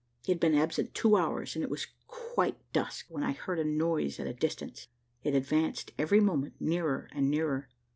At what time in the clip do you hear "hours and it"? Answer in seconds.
1.15-1.69